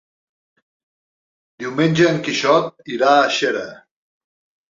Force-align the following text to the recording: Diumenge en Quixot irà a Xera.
Diumenge 1.63 2.07
en 2.13 2.17
Quixot 2.27 2.91
irà 2.97 3.11
a 3.19 3.29
Xera. 3.37 3.65